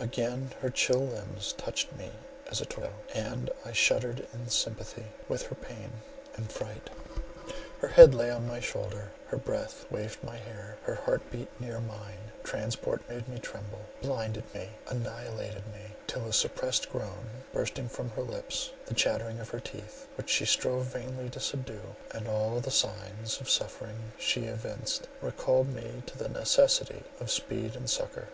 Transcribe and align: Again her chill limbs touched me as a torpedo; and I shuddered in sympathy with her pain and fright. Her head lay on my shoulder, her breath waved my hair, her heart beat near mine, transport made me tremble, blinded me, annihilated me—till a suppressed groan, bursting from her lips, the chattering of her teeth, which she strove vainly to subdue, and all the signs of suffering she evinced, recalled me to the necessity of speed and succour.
Again 0.00 0.52
her 0.62 0.70
chill 0.70 1.00
limbs 1.08 1.52
touched 1.58 1.94
me 1.94 2.10
as 2.50 2.62
a 2.62 2.64
torpedo; 2.64 2.94
and 3.14 3.50
I 3.66 3.72
shuddered 3.72 4.26
in 4.32 4.48
sympathy 4.48 5.04
with 5.28 5.42
her 5.48 5.54
pain 5.54 5.92
and 6.36 6.50
fright. 6.50 6.88
Her 7.80 7.88
head 7.88 8.14
lay 8.14 8.30
on 8.30 8.48
my 8.48 8.60
shoulder, 8.60 9.10
her 9.26 9.36
breath 9.36 9.84
waved 9.90 10.24
my 10.24 10.38
hair, 10.38 10.78
her 10.84 10.94
heart 10.94 11.30
beat 11.30 11.50
near 11.60 11.80
mine, 11.80 12.32
transport 12.44 13.06
made 13.10 13.28
me 13.28 13.40
tremble, 13.40 13.80
blinded 14.00 14.44
me, 14.54 14.70
annihilated 14.88 15.66
me—till 15.66 16.24
a 16.24 16.32
suppressed 16.32 16.88
groan, 16.90 17.28
bursting 17.52 17.90
from 17.90 18.08
her 18.12 18.22
lips, 18.22 18.70
the 18.86 18.94
chattering 18.94 19.38
of 19.38 19.50
her 19.50 19.60
teeth, 19.60 20.06
which 20.14 20.30
she 20.30 20.46
strove 20.46 20.86
vainly 20.86 21.28
to 21.28 21.40
subdue, 21.40 21.94
and 22.12 22.26
all 22.26 22.58
the 22.58 22.70
signs 22.70 23.38
of 23.38 23.50
suffering 23.50 24.12
she 24.18 24.44
evinced, 24.44 25.08
recalled 25.20 25.68
me 25.68 26.02
to 26.06 26.16
the 26.16 26.30
necessity 26.30 27.02
of 27.20 27.30
speed 27.30 27.76
and 27.76 27.90
succour. 27.90 28.28